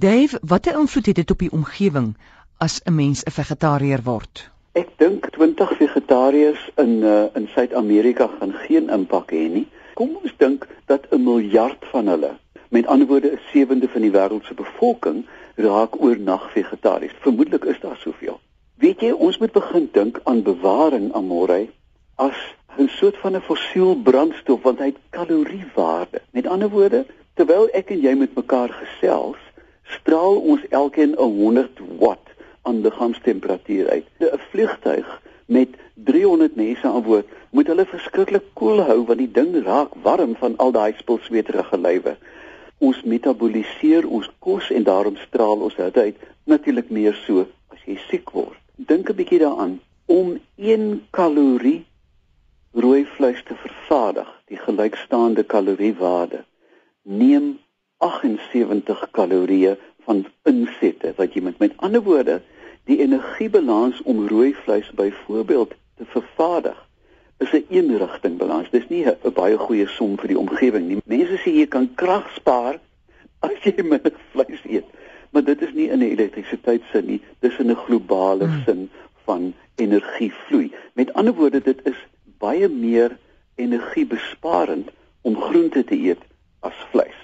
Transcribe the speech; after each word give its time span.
Dave, 0.00 0.38
watter 0.42 0.78
invloed 0.78 1.06
het 1.06 1.14
dit 1.14 1.30
op 1.30 1.38
die 1.38 1.50
omgewing 1.52 2.16
as 2.56 2.80
'n 2.84 2.94
mens 2.94 3.22
'n 3.24 3.30
vegetariër 3.30 4.02
word? 4.02 4.50
Ek 4.72 4.88
dink 4.96 5.26
20 5.30 5.76
vegetariërs 5.76 6.70
in 6.76 7.02
uh, 7.02 7.24
in 7.34 7.48
Suid-Amerika 7.54 8.30
gaan 8.38 8.52
geen 8.52 8.88
impak 8.88 9.30
hê 9.30 9.44
nie. 9.56 9.66
Kom 9.94 10.16
ons 10.22 10.32
dink 10.36 10.66
dat 10.86 11.06
'n 11.10 11.22
miljard 11.24 11.84
van 11.92 12.06
hulle, 12.06 12.32
met 12.68 12.86
ander 12.86 13.06
woorde 13.06 13.32
'n 13.32 13.40
sewende 13.52 13.88
van 13.88 14.00
die 14.00 14.10
wêreld 14.10 14.44
se 14.44 14.54
bevolking, 14.54 15.26
raak 15.54 16.00
oornag 16.02 16.52
vegetaries. 16.52 17.12
Vermoedelik 17.20 17.64
is 17.64 17.80
daar 17.80 18.00
soveel. 18.00 18.40
Weet 18.74 19.00
jy, 19.00 19.10
ons 19.10 19.38
moet 19.38 19.52
begin 19.52 19.88
dink 19.92 20.20
aan 20.24 20.42
bewaring 20.42 21.12
amore 21.12 21.68
as 22.14 22.38
'n 22.78 22.88
soort 22.88 23.16
van 23.16 23.36
'n 23.36 23.40
fossiel 23.40 23.94
brandstof 23.96 24.62
want 24.62 24.78
hy 24.78 24.84
het 24.84 25.00
kaloriewaarde. 25.10 26.22
Met 26.30 26.46
ander 26.46 26.68
woorde, 26.68 27.06
terwyl 27.34 27.68
ek 27.72 27.90
en 27.90 28.00
jy 28.00 28.14
met 28.14 28.34
mekaar 28.34 28.68
gesels, 28.68 29.49
straal 29.98 30.36
ons 30.52 30.62
elkeen 30.68 31.14
'n 31.16 31.32
100 31.40 31.80
watt 31.98 32.26
aan 32.62 32.80
liggaamstemperatuur 32.80 33.90
uit. 33.90 34.06
'n 34.18 34.38
Vliegtuig 34.50 35.20
met 35.46 35.68
300 35.94 36.56
mense 36.56 36.86
aan 36.86 37.02
boord 37.02 37.28
moet 37.50 37.66
hulle 37.66 37.86
verskriklik 37.86 38.44
koel 38.52 38.76
cool 38.76 38.86
hou 38.86 39.04
want 39.04 39.18
die 39.18 39.32
ding 39.38 39.64
raak 39.64 39.94
warm 40.02 40.36
van 40.36 40.56
al 40.56 40.72
daai 40.72 40.92
spulsweterige 40.98 41.78
lywe. 41.78 42.16
Ons 42.78 43.02
metaboliseer 43.02 44.08
ons 44.08 44.30
kos 44.38 44.70
en 44.70 44.82
daarom 44.82 45.16
straal 45.16 45.60
ons 45.60 45.74
dit 45.74 45.96
uit 45.96 46.16
natuurlik 46.44 46.90
meer 46.90 47.14
so 47.26 47.46
as 47.74 47.82
jy 47.84 47.98
siek 48.08 48.30
word. 48.30 48.58
Dink 48.76 49.10
'n 49.10 49.16
bietjie 49.16 49.38
daaraan 49.38 49.80
om 50.06 50.38
1 50.56 51.06
kalorie 51.10 51.84
rooi 52.72 53.04
vleis 53.16 53.42
te 53.42 53.54
vervaardig, 53.54 54.28
die 54.46 54.56
gelykstaande 54.56 55.42
kaloriewaarde 55.42 56.44
neem 57.02 57.58
78 58.00 59.10
kalorieë 59.16 59.76
van 60.06 60.24
insette 60.48 61.12
wat 61.16 61.34
jy 61.36 61.42
met 61.44 61.58
met 61.62 61.76
ander 61.86 62.02
woorde 62.02 62.40
die 62.88 63.00
energiebalans 63.04 64.00
om 64.02 64.26
rooi 64.28 64.54
vleis 64.64 64.88
byvoorbeeld 64.98 65.74
te 65.96 66.06
vervaardig 66.14 66.78
is 67.40 67.52
'n 67.52 67.64
eenrigting 67.68 68.36
balans. 68.36 68.70
Dis 68.70 68.88
nie 68.88 69.04
'n 69.06 69.32
baie 69.32 69.58
goeie 69.58 69.88
som 69.88 70.16
vir 70.16 70.28
die 70.28 70.38
omgewing 70.38 70.86
nie. 70.88 70.98
Mense 71.04 71.36
sê 71.42 71.50
jy 71.60 71.66
kan 71.66 71.94
krag 71.94 72.26
spaar 72.34 72.80
as 73.40 73.58
jy 73.64 73.82
minder 73.92 74.12
vleis 74.32 74.62
eet, 74.64 74.84
maar 75.30 75.44
dit 75.44 75.62
is 75.62 75.72
nie 75.72 75.88
in 75.88 75.98
'n 75.98 76.10
elektrisiteitsin 76.10 77.06
nie, 77.06 77.20
dis 77.40 77.58
in 77.58 77.70
'n 77.70 77.82
globale 77.86 78.46
hmm. 78.46 78.62
sin 78.64 78.90
van 79.24 79.54
energievloei. 79.76 80.72
Met 80.94 81.12
ander 81.12 81.34
woorde, 81.34 81.60
dit 81.60 81.80
is 81.86 81.96
baie 82.38 82.68
meer 82.68 83.16
energiebesparend 83.54 84.88
om 85.22 85.40
groente 85.40 85.84
te 85.84 85.96
eet 85.96 86.22
as 86.60 86.76
vleis. 86.90 87.19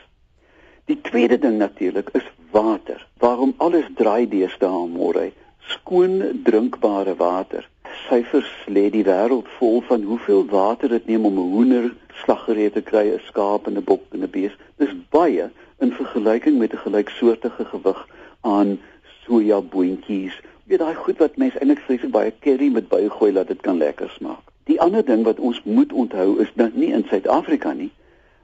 Die 0.87 1.01
tweede 1.01 1.39
ding 1.39 1.59
natuurlik 1.59 2.09
is 2.13 2.27
water. 2.51 3.07
Waarom 3.19 3.55
alles 3.57 3.87
draai 3.99 4.29
deesdae 4.31 4.85
môre? 4.87 5.33
Skoon 5.59 6.21
drinkbare 6.47 7.17
water. 7.19 7.67
Syfers 8.05 8.53
lê 8.71 8.85
die 8.95 9.03
wêreld 9.09 9.49
vol 9.57 9.81
van 9.89 10.05
hoeveel 10.07 10.45
water 10.53 10.95
dit 10.95 11.09
neem 11.11 11.27
om 11.27 11.41
'n 11.43 11.51
hoender 11.55 11.89
slaggereed 12.23 12.79
te 12.79 12.83
kry, 12.91 13.03
'n 13.09 13.27
skaap 13.31 13.67
en 13.67 13.77
'n 13.81 13.85
bok 13.91 14.05
en 14.15 14.23
'n 14.23 14.31
bees. 14.31 14.55
Dis 14.77 14.95
baie 15.11 15.51
in 15.81 15.93
vergelyking 15.93 16.59
met 16.59 16.73
'n 16.73 16.85
gelyksoortige 16.87 17.65
gewig 17.65 18.07
aan 18.41 18.79
sojaboontjies. 19.25 20.39
Jy 20.71 20.77
daai 20.77 20.95
goed 20.95 21.19
wat 21.19 21.37
mense 21.37 21.59
eintlik 21.59 21.83
vreeslik 21.83 22.11
baie 22.13 22.33
curry 22.41 22.71
met 22.71 22.89
baie 22.89 23.11
gooi 23.11 23.33
laat 23.33 23.49
dit 23.49 23.61
kan 23.61 23.79
lekker 23.79 24.11
smaak. 24.11 24.45
Die 24.65 24.81
ander 24.81 25.05
ding 25.05 25.25
wat 25.25 25.39
ons 25.39 25.63
moet 25.65 25.93
onthou 25.93 26.39
is 26.39 26.53
dat 26.55 26.75
nie 26.75 26.93
in 26.93 27.05
Suid-Afrika 27.09 27.73
nie, 27.73 27.93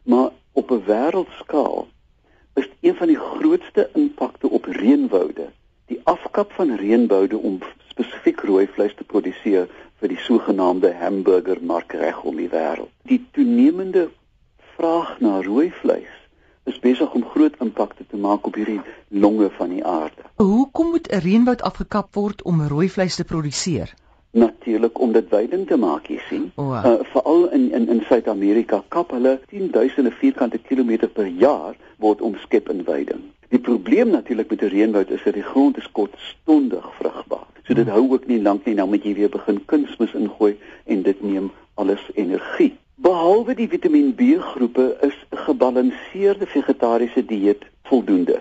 maar 0.02 0.30
op 0.52 0.70
'n 0.70 0.84
wêreldskaal 0.86 1.86
is 2.54 2.68
een 2.80 2.94
van 2.94 3.06
die 3.06 3.18
grootste 3.18 3.90
impakte 3.94 4.50
op 4.50 4.64
reënwoude. 4.64 5.50
Die 5.86 6.00
afkap 6.04 6.52
van 6.52 6.76
reënwoude 6.76 7.38
om 7.38 7.60
spesifiek 7.88 8.40
rooi 8.40 8.66
vleis 8.74 8.94
te 8.94 9.04
produseer 9.04 9.68
vir 10.00 10.08
die 10.08 10.18
sogenaamde 10.18 10.92
hamburgermark 10.98 11.92
reg 11.92 12.22
om 12.22 12.36
die 12.36 12.50
wêreld. 12.50 12.90
Die 13.08 13.20
toenemende 13.30 14.08
vraag 14.76 15.18
na 15.20 15.40
rooi 15.40 15.70
vleis 15.82 16.18
is 16.64 16.78
besig 16.78 17.14
om 17.14 17.24
groot 17.26 17.56
impakte 17.58 18.04
te 18.06 18.16
maak 18.16 18.46
op 18.46 18.54
hierdie 18.54 18.80
longe 19.08 19.48
van 19.56 19.72
die 19.74 19.84
aarde. 19.84 20.22
Hoekom 20.36 20.90
moet 20.94 21.08
'n 21.10 21.22
reënwoud 21.24 21.62
afgekap 21.62 22.14
word 22.14 22.42
om 22.42 22.62
rooi 22.62 22.88
vleis 22.88 23.16
te 23.16 23.24
produseer? 23.24 23.94
Natuurlik 24.32 25.00
om 25.00 25.12
dit 25.12 25.28
veiding 25.28 25.66
te 25.68 25.76
maak 25.76 26.08
jy 26.08 26.18
sien. 26.28 26.50
Oh, 26.56 26.72
uh, 26.72 26.98
veral 27.12 27.48
in 27.52 27.70
in 27.72 27.88
in 27.88 28.02
Suid-Amerika 28.08 28.82
kap 28.88 29.12
hulle 29.12 29.40
10000 29.52 30.14
vierkante 30.20 30.58
kilometer 30.58 31.08
per 31.08 31.26
jaar 31.26 31.76
word 31.96 32.20
omskep 32.20 32.68
in 32.68 32.84
veiding 32.84 33.30
die 33.52 33.60
probleem 33.60 34.10
natuurlik 34.10 34.50
met 34.50 34.62
'n 34.62 34.74
reënwoud 34.74 35.10
is 35.10 35.22
dat 35.22 35.34
die 35.34 35.50
grond 35.52 35.76
is 35.76 35.90
kortstondig 35.92 36.86
vrugbaar. 36.98 37.46
So 37.62 37.74
dit 37.74 37.84
hmm. 37.84 37.94
hou 37.94 38.12
ook 38.12 38.26
nie 38.26 38.42
lank 38.42 38.64
nie 38.64 38.74
nou 38.74 38.88
moet 38.88 39.04
jy 39.04 39.14
weer 39.14 39.28
begin 39.28 39.64
kunsmis 39.64 40.14
ingooi 40.14 40.56
en 40.84 41.02
dit 41.02 41.22
neem 41.22 41.50
alles 41.74 42.10
energie. 42.14 42.76
Behalwe 42.94 43.54
die 43.54 43.68
Vitamiin 43.68 44.14
B 44.14 44.22
groepe 44.40 44.96
is 45.00 45.16
'n 45.30 45.36
gebalanseerde 45.36 46.46
vegetariese 46.46 47.24
dieet 47.24 47.62
voldoende. 47.82 48.40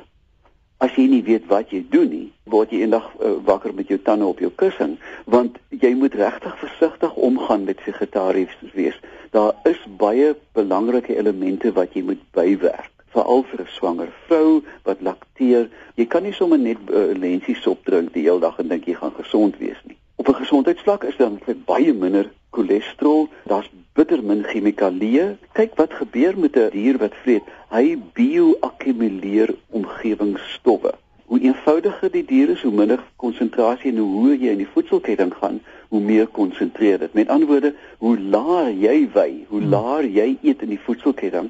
As 0.78 0.96
jy 0.96 1.08
nie 1.08 1.24
weet 1.24 1.46
wat 1.46 1.70
jy 1.70 1.86
doen 1.90 2.10
nie, 2.10 2.32
word 2.44 2.72
jy 2.72 2.80
eendag 2.80 3.12
uh, 3.20 3.32
wakker 3.46 3.74
met 3.74 3.88
jou 3.88 4.00
tande 4.00 4.26
op 4.26 4.40
jou 4.40 4.52
kussing, 4.56 4.98
want 5.26 5.58
jy 5.82 5.94
moet 5.98 6.14
regtig 6.14 6.58
versigtig 6.62 7.14
omgaan 7.16 7.64
met 7.64 7.82
vegetaries 7.82 8.54
wees. 8.74 8.98
Daar 9.32 9.54
is 9.64 9.80
baie 9.98 10.36
belangrike 10.54 11.16
elemente 11.18 11.72
wat 11.74 11.96
jy 11.98 12.04
moet 12.06 12.22
bywerk, 12.38 12.92
veral 13.16 13.44
vir 13.50 13.62
'n 13.62 13.74
swanger 13.78 14.12
vrou 14.28 14.62
wat 14.84 15.02
lakteer. 15.02 15.70
Jy 15.96 16.06
kan 16.06 16.24
nie 16.24 16.34
sommer 16.34 16.60
net 16.60 16.78
uh, 16.90 17.12
lensies 17.18 17.62
sop 17.62 17.86
drink 17.86 18.14
die 18.14 18.24
hele 18.28 18.40
dag 18.40 18.60
en 18.60 18.68
dink 18.68 18.86
jy 18.86 18.94
gaan 18.94 19.16
gesond 19.18 19.58
wees 19.58 19.82
nie. 19.88 19.98
Op 20.16 20.30
'n 20.30 20.42
gesondheidsvlak 20.44 21.04
is 21.04 21.18
eintlik 21.18 21.66
baie 21.66 21.94
minder 21.94 22.30
cholesterol, 22.52 23.30
daar's 23.46 23.70
bitter 23.94 24.24
min 24.24 24.44
chemikalieë. 24.44 25.38
Kyk 25.54 25.76
wat 25.76 25.94
gebeur 25.94 26.38
met 26.38 26.56
'n 26.56 26.70
dier 26.70 26.98
wat 26.98 27.16
vreet. 27.24 27.44
Hy 27.70 27.98
bioakkumuleer 28.14 29.56
omgewingsstowwe. 29.70 30.94
Hoe 31.32 31.40
eenvoudiger 31.40 32.12
die 32.12 32.26
dier 32.28 32.50
is, 32.52 32.62
hoe 32.68 32.74
minder 32.76 33.00
konsentrasie 33.16 33.94
en 33.94 34.02
hoe 34.02 34.10
hoër 34.18 34.42
jy 34.42 34.50
in 34.52 34.64
die 34.66 34.72
voedselketting 34.74 35.30
gaan, 35.40 35.62
hoe 35.94 36.02
meer 36.04 36.26
konsentreer 36.28 36.98
dit. 37.00 37.14
Met 37.16 37.30
ander 37.32 37.48
woorde, 37.48 37.70
hoe 38.04 38.18
laer 38.20 38.72
jy 38.76 38.98
wy, 39.14 39.30
hoe 39.48 39.62
hmm. 39.62 39.70
laer 39.72 40.08
jy 40.12 40.26
eet 40.42 40.66
in 40.66 40.74
die 40.74 40.82
voedselketting, 40.84 41.48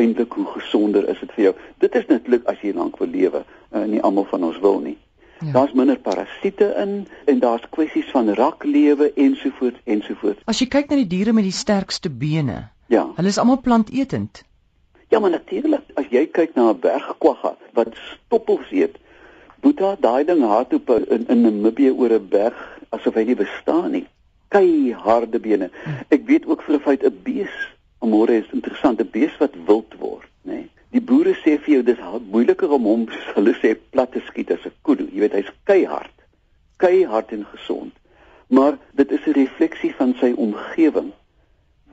eintlik 0.00 0.34
hoe 0.34 0.46
gesonder 0.56 1.06
is 1.12 1.20
dit 1.22 1.30
vir 1.36 1.44
jou. 1.44 1.52
Dit 1.84 1.94
is 2.00 2.08
netlik 2.10 2.50
as 2.50 2.58
jy 2.64 2.72
lank 2.74 2.98
wil 2.98 3.10
lewe. 3.12 3.44
Uh, 3.70 3.84
nie 3.86 4.02
almal 4.02 4.26
van 4.32 4.48
ons 4.48 4.58
wil 4.64 4.80
nie. 4.82 4.96
Ja. 5.40 5.52
Daar's 5.54 5.76
minder 5.78 5.98
parasiete 5.98 6.72
in 6.82 6.96
en 7.30 7.38
daar's 7.40 7.68
kwessies 7.70 8.10
van 8.12 8.32
raklewe 8.34 9.12
ensovoorts 9.14 9.78
ensovoorts. 9.84 10.42
As 10.50 10.58
jy 10.58 10.66
kyk 10.74 10.90
na 10.90 10.98
die 11.00 11.08
diere 11.08 11.32
met 11.32 11.46
die 11.46 11.54
sterkste 11.54 12.10
bene, 12.10 12.64
ja. 12.90 13.06
Hulle 13.14 13.30
is 13.30 13.38
almal 13.38 13.60
plantetend. 13.62 14.42
Ja, 15.10 15.18
maar 15.22 15.30
natuurlik, 15.30 15.86
as 15.94 16.10
jy 16.10 16.26
kyk 16.26 16.58
na 16.58 16.72
'n 16.74 16.82
bergkwagga 16.82 17.54
wat 17.78 17.94
stoppels 17.94 18.74
eet, 18.74 18.98
boeta 19.60 19.96
daai 20.00 20.24
ding 20.24 20.42
hardloop 20.42 20.90
in 21.16 21.26
in 21.28 21.42
Namibië 21.42 21.92
oor 21.92 22.12
'n 22.12 22.28
berg 22.28 22.56
asof 22.90 23.14
hy 23.14 23.24
nie 23.24 23.36
bestaan 23.36 23.90
nie. 23.90 24.06
Kei 24.48 24.92
harde 24.92 25.38
bene. 25.38 25.70
Ek 26.08 26.26
weet 26.26 26.46
ook 26.46 26.62
vir 26.62 26.74
'n 26.74 26.80
feit 26.80 27.04
'n 27.04 27.20
bees, 27.22 27.54
môre 28.00 28.34
is 28.42 28.52
interessant, 28.52 29.00
'n 29.00 29.10
bees 29.12 29.36
wat 29.38 29.54
wild 29.66 29.94
word, 29.98 30.30
nê? 30.42 30.52
Nee? 30.52 30.68
Die 30.90 31.00
boere 31.00 31.34
sê 31.34 31.58
vir 31.62 31.74
jou 31.74 31.82
dis 31.82 31.98
moeiliker 32.30 32.70
om 32.70 32.84
hom, 32.84 33.06
hulle 33.34 33.54
sê 33.62 33.76
plat 33.90 34.10
te 34.12 34.20
skiet 34.26 34.50
as 34.50 34.64
'n 34.66 34.72
kudu. 34.82 35.06
Jy 35.12 35.20
weet 35.20 35.32
hy's 35.32 35.52
keihard. 35.64 36.16
Keihard 36.78 37.32
en 37.32 37.46
gesond. 37.52 37.92
Maar 38.48 38.78
dit 38.94 39.10
is 39.10 39.26
'n 39.26 39.32
refleksie 39.32 39.94
van 39.94 40.14
sy 40.20 40.32
omgewing. 40.36 41.12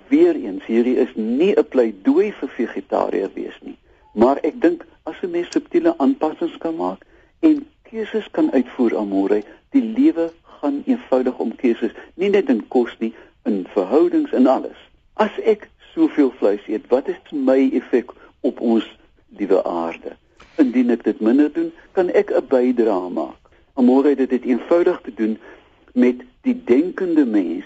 Weereens 0.08 0.66
hierdie 0.66 0.98
is 0.98 1.14
nie 1.16 1.54
'n 1.54 1.68
pleidooi 1.68 2.32
vir 2.40 2.50
vegetariër 2.50 3.30
wees 3.34 3.58
nie, 3.62 3.78
maar 4.14 4.38
ek 4.44 4.62
dink 4.62 4.86
as 5.04 5.22
'n 5.22 5.32
mens 5.32 5.52
subtiele 5.52 5.94
aanpassings 5.98 6.58
kan 6.58 6.77
keuses 8.18 8.32
kan 8.32 8.52
uitvoer 8.52 8.98
amore, 8.98 9.44
die 9.70 9.82
lewe 9.82 10.32
gaan 10.60 10.82
eenvoudig 10.86 11.38
om 11.38 11.56
keuses, 11.56 11.92
nie 12.16 12.30
net 12.34 12.50
in 12.50 12.64
kos 12.68 12.96
nie, 13.00 13.14
in 13.46 13.68
verhoudings 13.74 14.34
en 14.34 14.48
alles. 14.48 14.78
As 15.22 15.34
ek 15.46 15.68
soveel 15.94 16.32
vleis 16.40 16.64
eet, 16.66 16.88
wat 16.90 17.08
is 17.14 17.20
my 17.32 17.70
effek 17.78 18.10
op 18.42 18.62
ons 18.62 18.88
liewe 19.38 19.62
aarde. 19.64 20.16
Indien 20.58 20.90
ek 20.90 21.06
dit 21.06 21.22
minder 21.22 21.52
doen, 21.54 21.70
kan 21.94 22.10
ek 22.10 22.34
'n 22.34 22.48
bydrae 22.50 23.10
maak. 23.14 23.38
Amore 23.78 24.16
dit 24.16 24.30
dit 24.30 24.46
eenvoudig 24.50 25.02
te 25.04 25.14
doen 25.14 25.38
met 25.94 26.26
die 26.42 26.58
denkende 26.66 27.26
mens 27.26 27.66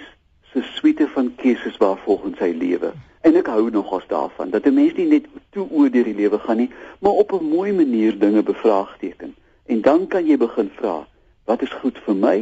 se 0.51 0.61
suite 0.75 1.07
van 1.07 1.35
keuses 1.35 1.77
waar 1.77 1.97
volgens 2.03 2.37
sy 2.37 2.51
lewe. 2.51 2.91
En 3.21 3.35
ek 3.35 3.47
hou 3.47 3.69
nogals 3.71 4.07
daarvan 4.07 4.49
dat 4.49 4.65
'n 4.67 4.73
mens 4.73 4.93
nie 4.99 5.07
net 5.07 5.25
toe 5.51 5.67
oor 5.71 5.89
die 5.89 6.15
lewe 6.15 6.39
gaan 6.39 6.57
nie, 6.57 6.71
maar 6.99 7.15
op 7.23 7.31
'n 7.31 7.45
mooi 7.45 7.71
manier 7.71 8.19
dinge 8.19 8.43
bevraagteken. 8.43 9.35
En 9.71 9.81
dan 9.81 10.07
kan 10.07 10.25
jy 10.27 10.35
begin 10.37 10.67
vra, 10.75 11.07
wat 11.47 11.61
is 11.63 11.71
goed 11.79 11.99
vir 12.05 12.15
my 12.15 12.37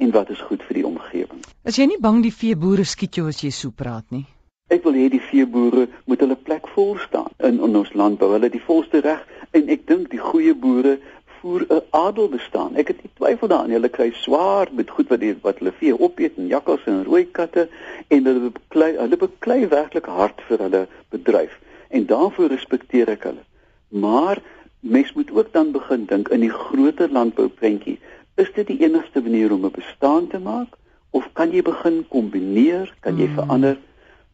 en 0.00 0.12
wat 0.14 0.30
is 0.32 0.40
goed 0.40 0.62
vir 0.64 0.78
die 0.78 0.86
omgewing? 0.88 1.42
As 1.68 1.76
jy 1.76 1.84
nie 1.90 1.98
bang 2.00 2.22
die 2.24 2.32
veeboere 2.32 2.86
skiet 2.88 3.18
jou 3.18 3.26
as 3.28 3.42
jy 3.44 3.50
so 3.52 3.74
praat 3.76 4.06
nie. 4.14 4.24
Ek 4.72 4.80
wil 4.86 4.96
hê 4.96 5.10
die 5.12 5.20
veeboere 5.20 5.84
moet 6.08 6.24
hulle 6.24 6.38
plek 6.48 6.70
vol 6.72 6.94
staan 7.02 7.28
in, 7.44 7.58
in 7.60 7.76
ons 7.76 7.92
landbou. 7.92 8.30
Hulle 8.32 8.48
het 8.48 8.56
die 8.56 8.64
volste 8.64 9.02
reg 9.04 9.20
en 9.52 9.68
ek 9.74 9.84
dink 9.90 10.08
die 10.14 10.22
goeie 10.22 10.54
boere 10.62 10.94
voer 11.42 11.66
'n 11.68 11.82
adel 11.90 12.30
bestaan. 12.32 12.80
Ek 12.80 12.88
het 12.94 13.04
nie 13.04 13.12
twyfel 13.20 13.52
daaraan 13.52 13.76
hulle 13.76 13.92
kry 13.92 14.08
swaar 14.22 14.72
met 14.72 14.90
goed 14.96 15.12
wat 15.12 15.20
die, 15.20 15.34
wat 15.42 15.60
hulle 15.60 15.74
vee 15.76 15.92
opeet 15.92 16.40
en 16.40 16.48
jakkals 16.48 16.88
en 16.88 17.04
rooi 17.04 17.26
katte 17.40 17.68
en 18.08 18.24
hulle 18.24 18.48
beklei 18.56 18.96
hulle 18.96 19.20
beklei 19.26 19.60
werklik 19.68 20.08
hard 20.08 20.40
vir 20.48 20.64
hulle 20.64 20.82
bedryf 21.12 21.60
en 21.90 22.08
daarvoor 22.16 22.48
respekteer 22.56 23.12
ek 23.18 23.28
hulle. 23.28 23.44
Maar 23.92 24.40
mens 24.82 25.12
moet 25.12 25.30
ook 25.30 25.52
dan 25.52 25.70
begin 25.72 26.04
dink 26.10 26.28
in 26.28 26.40
die 26.40 26.50
groter 26.50 27.10
landbouprentjie. 27.10 28.00
Is 28.34 28.50
dit 28.54 28.66
die 28.66 28.80
enigste 28.82 29.22
manier 29.22 29.52
om 29.52 29.64
'n 29.64 29.70
bestaan 29.70 30.26
te 30.26 30.38
maak 30.38 30.76
of 31.10 31.28
kan 31.32 31.50
jy 31.50 31.62
begin 31.62 32.04
kombineer? 32.08 32.94
Kan 33.00 33.16
jy 33.16 33.26
hmm. 33.26 33.34
verander? 33.34 33.78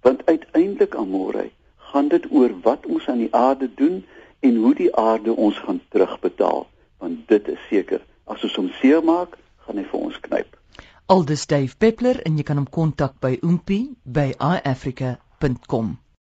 Want 0.00 0.26
uiteindelik 0.26 0.94
almore 0.94 1.50
gaan 1.76 2.08
dit 2.08 2.26
oor 2.30 2.50
wat 2.62 2.86
ons 2.86 3.08
aan 3.08 3.18
die 3.18 3.34
aarde 3.34 3.70
doen 3.74 4.04
en 4.40 4.56
hoe 4.56 4.74
die 4.74 4.96
aarde 4.96 5.36
ons 5.36 5.58
gaan 5.58 5.80
terugbetaal. 5.88 6.66
Want 6.98 7.28
dit 7.28 7.48
is 7.48 7.60
seker, 7.68 8.00
as 8.24 8.42
ons 8.42 8.56
hom 8.56 8.70
seermaak, 8.80 9.36
gaan 9.56 9.76
hy 9.76 9.84
vir 9.84 10.00
ons 10.00 10.20
knyp. 10.20 10.56
Aldus 11.06 11.46
Dave 11.46 11.76
Peppler 11.76 12.20
en 12.22 12.36
jy 12.36 12.42
kan 12.42 12.56
hom 12.56 12.68
kontak 12.68 13.20
by 13.20 13.38
oompie 13.42 13.96
by 14.04 14.32
iafrica.com. 14.38 15.96